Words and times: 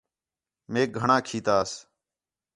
میک 0.71 0.89
گھݨاں 0.99 1.21
کھیتاس 1.27 1.71